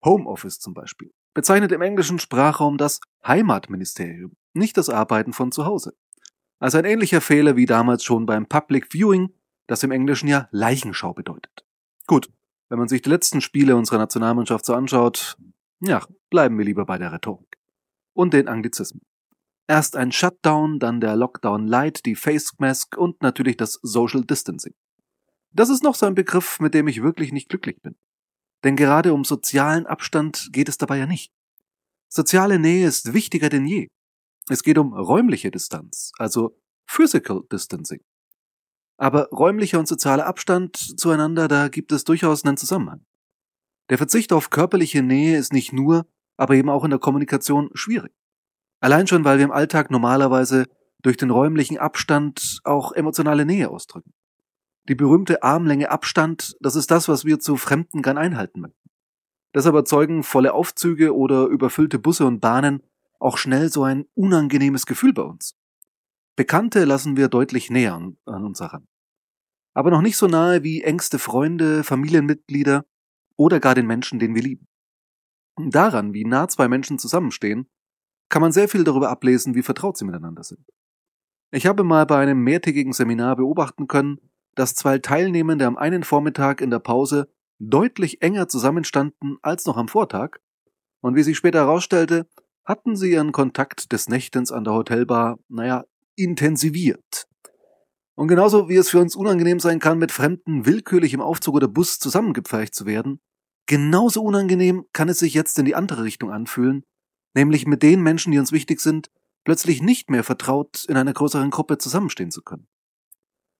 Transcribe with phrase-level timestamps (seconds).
[0.04, 5.94] Homeoffice zum Beispiel bezeichnet im englischen Sprachraum das Heimatministerium, nicht das Arbeiten von zu Hause.
[6.60, 9.32] Also ein ähnlicher Fehler wie damals schon beim Public Viewing,
[9.66, 11.64] das im Englischen ja Leichenschau bedeutet.
[12.06, 12.30] Gut,
[12.68, 15.38] wenn man sich die letzten Spiele unserer Nationalmannschaft so anschaut,
[15.80, 17.58] ja, bleiben wir lieber bei der Rhetorik.
[18.12, 19.02] Und den Anglizismen.
[19.66, 24.74] Erst ein Shutdown, dann der Lockdown Light, die Face Mask und natürlich das Social Distancing.
[25.52, 27.96] Das ist noch so ein Begriff, mit dem ich wirklich nicht glücklich bin.
[28.64, 31.32] Denn gerade um sozialen Abstand geht es dabei ja nicht.
[32.08, 33.88] Soziale Nähe ist wichtiger denn je.
[34.50, 38.00] Es geht um räumliche Distanz, also Physical Distancing.
[38.96, 43.06] Aber räumlicher und sozialer Abstand zueinander, da gibt es durchaus einen Zusammenhang.
[43.90, 46.04] Der Verzicht auf körperliche Nähe ist nicht nur,
[46.36, 48.12] aber eben auch in der Kommunikation schwierig.
[48.80, 50.66] Allein schon, weil wir im Alltag normalerweise
[51.00, 54.14] durch den räumlichen Abstand auch emotionale Nähe ausdrücken.
[54.88, 58.90] Die berühmte Armlänge Abstand, das ist das, was wir zu Fremden gern einhalten möchten.
[59.54, 62.82] Deshalb erzeugen volle Aufzüge oder überfüllte Busse und Bahnen
[63.20, 65.54] auch schnell so ein unangenehmes Gefühl bei uns.
[66.36, 68.88] Bekannte lassen wir deutlich näher an, uns heran.
[69.74, 72.84] Aber noch nicht so nahe wie engste Freunde, Familienmitglieder
[73.36, 74.66] oder gar den Menschen, den wir lieben.
[75.56, 77.68] Daran, wie nah zwei Menschen zusammenstehen,
[78.28, 80.64] kann man sehr viel darüber ablesen, wie vertraut sie miteinander sind.
[81.50, 84.18] Ich habe mal bei einem mehrtägigen Seminar beobachten können,
[84.54, 89.88] dass zwei Teilnehmende am einen Vormittag in der Pause deutlich enger zusammenstanden als noch am
[89.88, 90.38] Vortag,
[91.02, 92.28] und wie sich später herausstellte,
[92.64, 95.84] hatten sie ihren Kontakt des Nächtens an der Hotelbar, naja,
[96.16, 97.26] intensiviert.
[98.14, 101.68] Und genauso wie es für uns unangenehm sein kann, mit Fremden willkürlich im Aufzug oder
[101.68, 103.20] Bus zusammengepfercht zu werden,
[103.66, 106.84] genauso unangenehm kann es sich jetzt in die andere Richtung anfühlen,
[107.34, 109.10] nämlich mit den Menschen, die uns wichtig sind,
[109.44, 112.68] plötzlich nicht mehr vertraut in einer größeren Gruppe zusammenstehen zu können.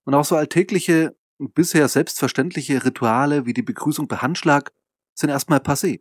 [0.04, 4.72] Und auch so alltägliche, bisher selbstverständliche Rituale wie die Begrüßung per Handschlag
[5.14, 6.00] sind erstmal passé.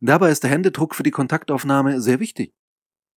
[0.00, 2.54] Dabei ist der Händedruck für die Kontaktaufnahme sehr wichtig.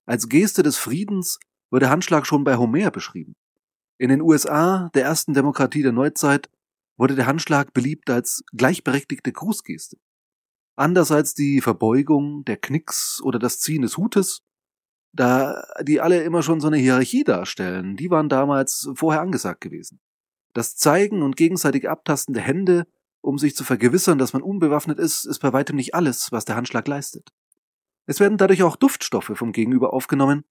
[0.06, 1.40] Als Geste des Friedens
[1.72, 3.36] wird der Handschlag schon bei Homer beschrieben.
[3.98, 6.50] In den USA, der ersten Demokratie der Neuzeit,
[6.98, 9.98] wurde der Handschlag beliebt als gleichberechtigte Grußgeste.
[10.76, 14.42] Anders als die Verbeugung, der Knicks oder das Ziehen des Hutes,
[15.14, 20.00] da die alle immer schon so eine Hierarchie darstellen, die waren damals vorher angesagt gewesen.
[20.54, 22.88] Das Zeigen und gegenseitige Abtasten der Hände
[23.24, 26.56] um sich zu vergewissern, dass man unbewaffnet ist, ist bei weitem nicht alles, was der
[26.56, 27.30] Handschlag leistet.
[28.06, 30.44] Es werden dadurch auch Duftstoffe vom Gegenüber aufgenommen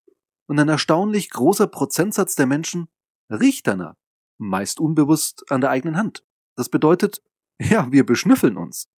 [0.47, 2.89] und ein erstaunlich großer Prozentsatz der Menschen
[3.31, 3.95] riecht danach,
[4.39, 6.25] meist unbewusst an der eigenen Hand.
[6.57, 7.23] Das bedeutet,
[7.61, 8.89] ja, wir beschnüffeln uns.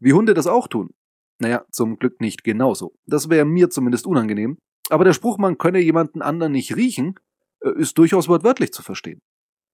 [0.00, 0.94] Wie Hunde das auch tun.
[1.38, 2.94] Naja, zum Glück nicht genauso.
[3.06, 4.58] Das wäre mir zumindest unangenehm.
[4.88, 7.20] Aber der Spruch, man könne jemanden anderen nicht riechen,
[7.60, 9.20] äh, ist durchaus wortwörtlich zu verstehen.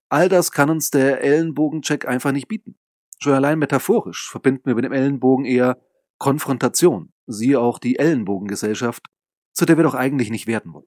[0.09, 2.77] All das kann uns der Ellenbogencheck einfach nicht bieten.
[3.21, 5.81] Schon allein metaphorisch verbinden wir mit dem Ellenbogen eher
[6.19, 9.07] Konfrontation, siehe auch die Ellenbogengesellschaft,
[9.53, 10.87] zu der wir doch eigentlich nicht werden wollen.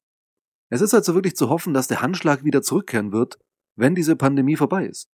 [0.70, 3.40] Es ist also wirklich zu hoffen, dass der Handschlag wieder zurückkehren wird,
[3.76, 5.10] wenn diese Pandemie vorbei ist.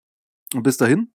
[0.55, 1.13] Und bis dahin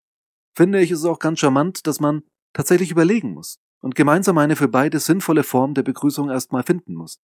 [0.54, 2.22] finde ich es auch ganz charmant, dass man
[2.52, 7.20] tatsächlich überlegen muss und gemeinsam eine für beide sinnvolle Form der Begrüßung erstmal finden muss.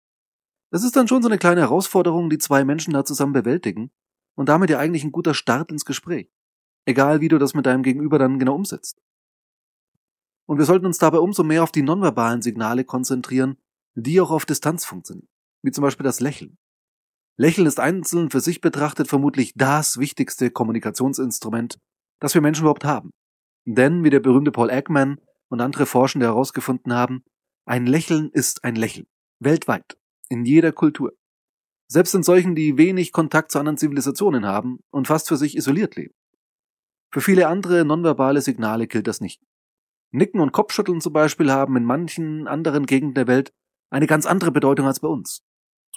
[0.71, 3.91] Das ist dann schon so eine kleine Herausforderung, die zwei Menschen da zusammen bewältigen
[4.35, 6.31] und damit ja eigentlich ein guter Start ins Gespräch.
[6.85, 8.99] Egal wie du das mit deinem Gegenüber dann genau umsetzt.
[10.47, 13.57] Und wir sollten uns dabei umso mehr auf die nonverbalen Signale konzentrieren,
[13.95, 15.29] die auch auf Distanz funktionieren.
[15.63, 16.57] Wie zum Beispiel das Lächeln.
[17.37, 21.79] Lächeln ist einzeln für sich betrachtet vermutlich das wichtigste Kommunikationsinstrument,
[22.19, 23.11] das wir Menschen überhaupt haben.
[23.65, 25.19] Denn, wie der berühmte Paul Ekman
[25.49, 27.23] und andere Forschende herausgefunden haben,
[27.65, 29.07] ein Lächeln ist ein Lächeln.
[29.39, 29.97] Weltweit.
[30.29, 31.13] In jeder Kultur.
[31.87, 35.95] Selbst in solchen, die wenig Kontakt zu anderen Zivilisationen haben und fast für sich isoliert
[35.95, 36.13] leben.
[37.11, 39.41] Für viele andere nonverbale Signale gilt das nicht.
[40.11, 43.53] Nicken und Kopfschütteln zum Beispiel haben in manchen anderen Gegenden der Welt
[43.89, 45.43] eine ganz andere Bedeutung als bei uns.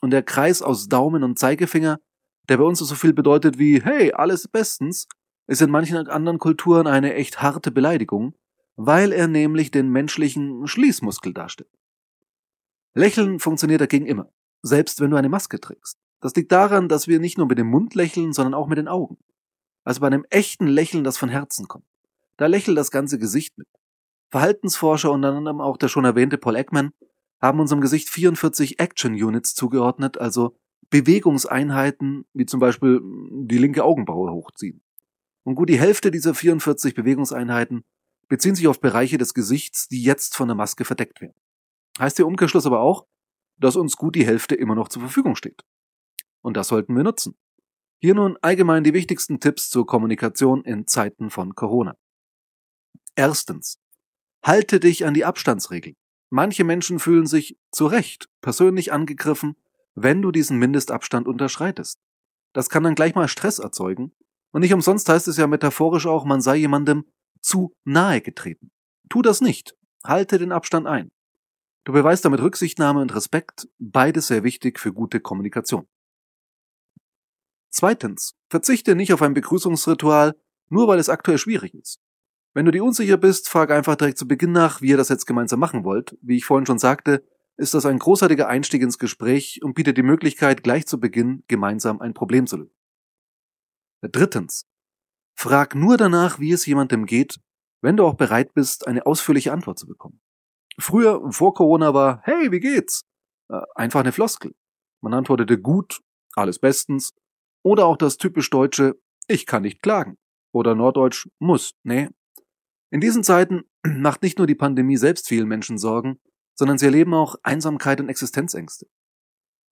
[0.00, 2.00] Und der Kreis aus Daumen und Zeigefinger,
[2.48, 5.06] der bei uns so viel bedeutet wie Hey, alles bestens,
[5.46, 8.34] ist in manchen anderen Kulturen eine echt harte Beleidigung,
[8.76, 11.70] weil er nämlich den menschlichen Schließmuskel darstellt.
[12.94, 14.30] Lächeln funktioniert dagegen immer,
[14.62, 15.98] selbst wenn du eine Maske trägst.
[16.20, 18.88] Das liegt daran, dass wir nicht nur mit dem Mund lächeln, sondern auch mit den
[18.88, 19.18] Augen.
[19.84, 21.84] Also bei einem echten Lächeln, das von Herzen kommt.
[22.36, 23.68] Da lächelt das ganze Gesicht mit.
[24.30, 26.90] Verhaltensforscher, unter anderem auch der schon erwähnte Paul Ekman,
[27.40, 30.56] haben unserem Gesicht 44 Action Units zugeordnet, also
[30.90, 34.82] Bewegungseinheiten, wie zum Beispiel die linke Augenbraue hochziehen.
[35.44, 37.84] Und gut die Hälfte dieser 44 Bewegungseinheiten
[38.28, 41.36] beziehen sich auf Bereiche des Gesichts, die jetzt von der Maske verdeckt werden.
[41.98, 43.06] Heißt der Umkehrschluss aber auch,
[43.58, 45.62] dass uns gut die Hälfte immer noch zur Verfügung steht.
[46.40, 47.36] Und das sollten wir nutzen.
[48.00, 51.96] Hier nun allgemein die wichtigsten Tipps zur Kommunikation in Zeiten von Corona.
[53.14, 53.78] Erstens.
[54.42, 55.96] Halte dich an die Abstandsregeln.
[56.30, 59.56] Manche Menschen fühlen sich zu Recht persönlich angegriffen,
[59.94, 61.98] wenn du diesen Mindestabstand unterschreitest.
[62.52, 64.12] Das kann dann gleich mal Stress erzeugen.
[64.50, 67.04] Und nicht umsonst heißt es ja metaphorisch auch, man sei jemandem
[67.40, 68.70] zu nahe getreten.
[69.08, 69.76] Tu das nicht.
[70.04, 71.10] Halte den Abstand ein.
[71.84, 75.86] Du beweist damit Rücksichtnahme und Respekt, beides sehr wichtig für gute Kommunikation.
[77.74, 80.36] Zweitens, verzichte nicht auf ein Begrüßungsritual,
[80.68, 81.98] nur weil es aktuell schwierig ist.
[82.54, 85.26] Wenn du dir unsicher bist, frag einfach direkt zu Beginn nach, wie ihr das jetzt
[85.26, 86.16] gemeinsam machen wollt.
[86.22, 87.26] Wie ich vorhin schon sagte,
[87.56, 92.00] ist das ein großartiger Einstieg ins Gespräch und bietet die Möglichkeit, gleich zu Beginn gemeinsam
[92.00, 92.76] ein Problem zu lösen.
[94.02, 94.68] Drittens,
[95.36, 97.40] frag nur danach, wie es jemandem geht,
[97.80, 100.20] wenn du auch bereit bist, eine ausführliche Antwort zu bekommen.
[100.78, 103.02] Früher, vor Corona war, hey, wie geht's?
[103.48, 104.54] Äh, einfach eine Floskel.
[105.00, 106.02] Man antwortete gut,
[106.36, 107.14] alles bestens.
[107.64, 110.18] Oder auch das typisch deutsche, ich kann nicht klagen.
[110.52, 112.08] Oder norddeutsch, muss, nee.
[112.90, 116.20] In diesen Zeiten macht nicht nur die Pandemie selbst vielen Menschen Sorgen,
[116.54, 118.86] sondern sie erleben auch Einsamkeit und Existenzängste.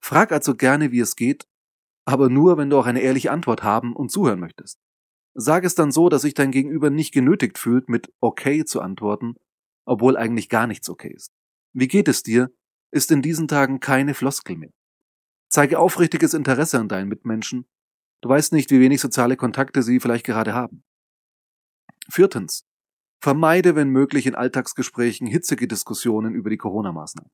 [0.00, 1.46] Frag also gerne, wie es geht,
[2.04, 4.80] aber nur, wenn du auch eine ehrliche Antwort haben und zuhören möchtest.
[5.34, 9.36] Sag es dann so, dass sich dein Gegenüber nicht genötigt fühlt, mit okay zu antworten,
[9.84, 11.32] obwohl eigentlich gar nichts okay ist.
[11.72, 12.50] Wie geht es dir?
[12.90, 14.72] Ist in diesen Tagen keine Floskel mehr.
[15.48, 17.66] Zeige aufrichtiges Interesse an deinen Mitmenschen.
[18.22, 20.84] Du weißt nicht, wie wenig soziale Kontakte sie vielleicht gerade haben.
[22.08, 22.64] Viertens.
[23.20, 27.30] Vermeide, wenn möglich, in Alltagsgesprächen hitzige Diskussionen über die Corona-Maßnahmen.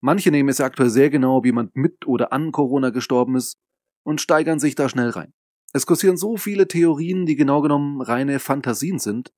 [0.00, 3.58] Manche nehmen es aktuell sehr genau, ob jemand mit oder an Corona gestorben ist
[4.04, 5.32] und steigern sich da schnell rein.
[5.72, 9.32] Es kursieren so viele Theorien, die genau genommen reine Fantasien sind,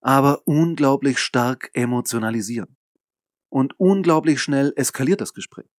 [0.00, 2.76] aber unglaublich stark emotionalisieren.
[3.48, 5.70] Und unglaublich schnell eskaliert das Gespräch.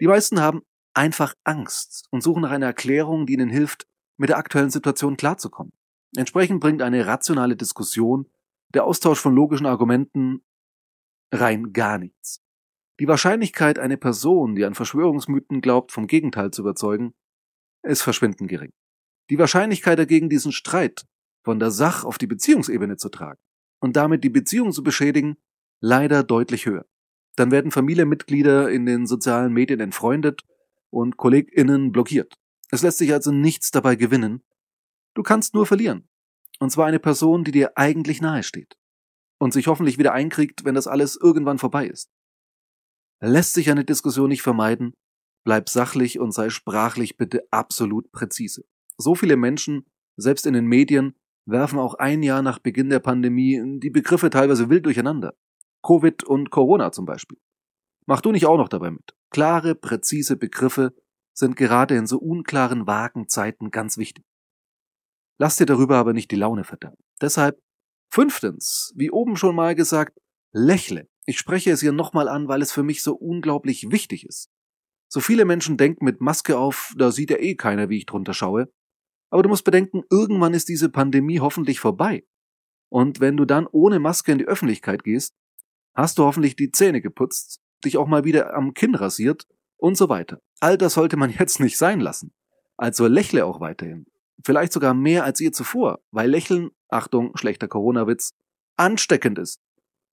[0.00, 0.62] Die meisten haben
[1.00, 3.86] einfach Angst und suchen nach einer Erklärung, die ihnen hilft,
[4.18, 5.72] mit der aktuellen Situation klarzukommen.
[6.14, 8.26] Entsprechend bringt eine rationale Diskussion,
[8.74, 10.44] der Austausch von logischen Argumenten
[11.32, 12.42] rein gar nichts.
[13.00, 17.14] Die Wahrscheinlichkeit, eine Person, die an Verschwörungsmythen glaubt, vom Gegenteil zu überzeugen,
[17.82, 18.74] ist verschwindend gering.
[19.30, 21.06] Die Wahrscheinlichkeit dagegen, diesen Streit
[21.42, 23.40] von der Sach- auf die Beziehungsebene zu tragen
[23.80, 25.38] und damit die Beziehung zu beschädigen,
[25.80, 26.84] leider deutlich höher.
[27.36, 30.44] Dann werden Familienmitglieder in den sozialen Medien entfreundet
[30.90, 32.34] und KollegInnen blockiert.
[32.70, 34.42] Es lässt sich also nichts dabei gewinnen.
[35.14, 36.08] Du kannst nur verlieren.
[36.60, 38.76] Und zwar eine Person, die dir eigentlich nahe steht.
[39.38, 42.10] Und sich hoffentlich wieder einkriegt, wenn das alles irgendwann vorbei ist.
[43.20, 44.94] Lässt sich eine Diskussion nicht vermeiden,
[45.44, 48.64] bleib sachlich und sei sprachlich bitte absolut präzise.
[48.98, 51.16] So viele Menschen, selbst in den Medien,
[51.46, 55.34] werfen auch ein Jahr nach Beginn der Pandemie die Begriffe teilweise wild durcheinander.
[55.82, 57.38] Covid und Corona zum Beispiel.
[58.06, 59.14] Mach du nicht auch noch dabei mit.
[59.30, 60.94] Klare, präzise Begriffe
[61.32, 64.24] sind gerade in so unklaren, vagen Zeiten ganz wichtig.
[65.38, 67.02] Lass dir darüber aber nicht die Laune verderben.
[67.20, 67.62] Deshalb,
[68.12, 70.18] fünftens, wie oben schon mal gesagt,
[70.52, 71.08] lächle.
[71.26, 74.50] Ich spreche es hier nochmal an, weil es für mich so unglaublich wichtig ist.
[75.08, 78.34] So viele Menschen denken mit Maske auf, da sieht ja eh keiner, wie ich drunter
[78.34, 78.72] schaue.
[79.30, 82.24] Aber du musst bedenken, irgendwann ist diese Pandemie hoffentlich vorbei.
[82.90, 85.34] Und wenn du dann ohne Maske in die Öffentlichkeit gehst,
[85.94, 89.46] hast du hoffentlich die Zähne geputzt, dich auch mal wieder am Kinn rasiert
[89.76, 90.40] und so weiter.
[90.60, 92.32] All das sollte man jetzt nicht sein lassen.
[92.76, 94.06] Also lächle auch weiterhin.
[94.44, 98.32] Vielleicht sogar mehr als ihr zuvor, weil Lächeln, Achtung, schlechter Corona-Witz,
[98.76, 99.60] ansteckend ist.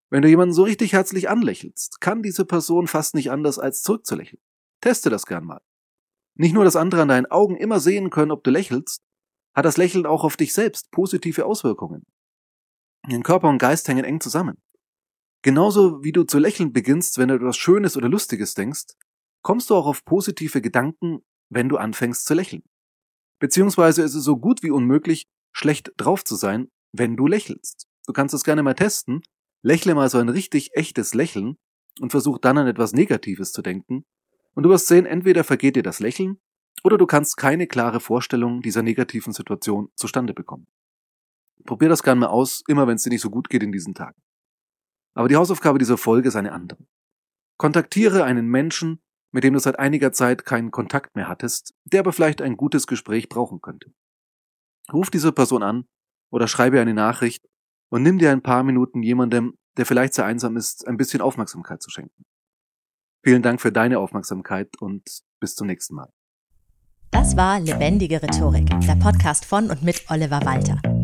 [0.09, 4.41] Wenn du jemanden so richtig herzlich anlächelst, kann diese Person fast nicht anders als zurückzulächeln.
[4.81, 5.61] Teste das gern mal.
[6.35, 9.01] Nicht nur, dass andere an deinen Augen immer sehen können, ob du lächelst,
[9.55, 12.05] hat das Lächeln auch auf dich selbst positive Auswirkungen.
[13.09, 14.61] Dein Körper und Geist hängen eng zusammen.
[15.41, 18.95] Genauso wie du zu lächeln beginnst, wenn du etwas Schönes oder Lustiges denkst,
[19.41, 22.63] kommst du auch auf positive Gedanken, wenn du anfängst zu lächeln.
[23.39, 27.87] Beziehungsweise ist es so gut wie unmöglich, schlecht drauf zu sein, wenn du lächelst.
[28.05, 29.21] Du kannst es gerne mal testen.
[29.63, 31.57] Lächle mal so ein richtig echtes Lächeln
[31.99, 34.05] und versuch dann an etwas Negatives zu denken.
[34.53, 36.39] Und du wirst sehen, entweder vergeht dir das Lächeln
[36.83, 40.67] oder du kannst keine klare Vorstellung dieser negativen Situation zustande bekommen.
[41.65, 43.93] Probier das gerne mal aus, immer wenn es dir nicht so gut geht in diesen
[43.93, 44.19] Tagen.
[45.17, 46.85] Aber die Hausaufgabe dieser Folge ist eine andere.
[47.57, 52.13] Kontaktiere einen Menschen, mit dem du seit einiger Zeit keinen Kontakt mehr hattest, der aber
[52.13, 53.91] vielleicht ein gutes Gespräch brauchen könnte.
[54.93, 55.85] Ruf diese Person an
[56.29, 57.47] oder schreibe eine Nachricht
[57.89, 61.81] und nimm dir ein paar Minuten jemandem, der vielleicht sehr einsam ist, ein bisschen Aufmerksamkeit
[61.81, 62.23] zu schenken.
[63.23, 66.13] Vielen Dank für deine Aufmerksamkeit und bis zum nächsten Mal.
[67.09, 70.79] Das war Lebendige Rhetorik, der Podcast von und mit Oliver Walter.